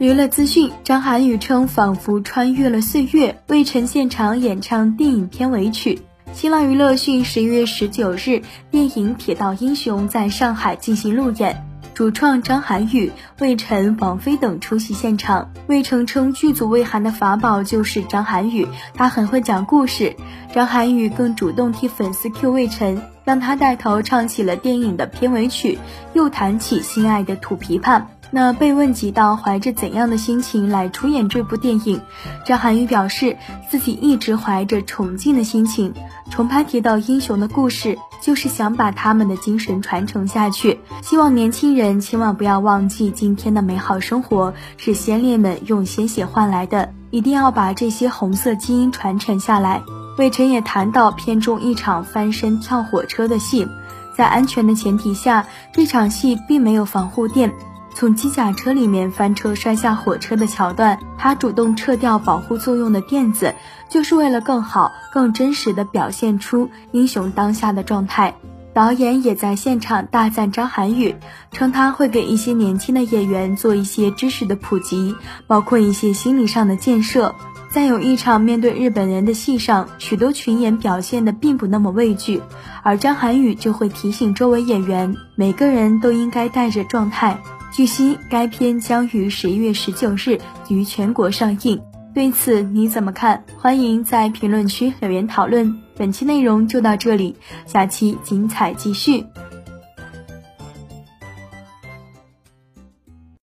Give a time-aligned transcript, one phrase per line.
[0.00, 6.00] 娱乐资讯：张涵予称仿佛穿越了岁月，为陈现场演唱电影片尾曲。
[6.32, 8.40] 新浪娱乐讯，十一月十九日，
[8.70, 11.62] 电影《铁道英雄》在上海进行路演，
[11.92, 15.52] 主创张涵予、魏晨、王菲等出席现场。
[15.66, 20.16] 魏晨称剧组魏涵的法宝就是张涵予，他很会讲故事。
[20.54, 25.78] 张涵予更主动替粉丝 Q 魏晨，让他带头唱起了电影的片尾曲，
[26.14, 28.02] 又弹起心爱的土琵琶。
[28.32, 32.00] 那被问及到怀着怎样的心情来出演这部电影，
[32.46, 33.36] 张涵予表示
[33.68, 35.92] 自己一直怀着崇敬的心情，
[36.30, 40.78] 重拍《铁道英雄》的故事，就是想把他们的精神传承下去。
[41.02, 49.82] 希望年轻人千万不要忘记今天的美好生活是先烈们用鲜血换来的，一定要把这些红色基因传承下来。
[50.20, 53.66] 魏晨也谈到片中一场翻身跳火车的戏，
[54.14, 57.50] 在安全的前提下，这场戏并没有防护垫。
[57.94, 63.54] 从机甲车里面翻车摔下火车的桥段，他主动撤掉保护作用的垫子，
[63.88, 68.34] 就是为了更好、更真实的表现出英雄当下的状态。
[68.74, 71.16] 导演也在现场大赞张涵予，
[71.50, 77.34] 称他会给一些年轻的演员做一些知识的普及，包括一些心理上的建设。
[77.70, 82.42] 在有一场面对日本人的戏上，许多群演表现的并不那么畏惧，
[82.82, 87.40] 而张涵予就会提醒周围演员，每个人都应该带着状态。
[87.72, 91.80] 据悉，该片将于十一月十九日于全国上映。
[92.12, 93.44] 对此你怎么看？
[93.56, 95.78] 欢迎在评论区留言讨论。
[95.96, 99.24] 本期内容就到这里，下期精彩继续。